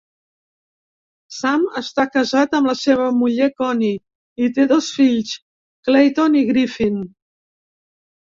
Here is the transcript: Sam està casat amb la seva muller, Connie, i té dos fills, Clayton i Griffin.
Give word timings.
Sam 1.39 1.65
està 1.81 2.05
casat 2.15 2.55
amb 2.59 2.69
la 2.69 2.73
seva 2.79 3.09
muller, 3.19 3.49
Connie, 3.61 3.99
i 4.45 4.49
té 4.55 4.65
dos 4.73 4.87
fills, 5.01 5.35
Clayton 5.91 6.39
i 6.43 6.45
Griffin. 6.51 6.97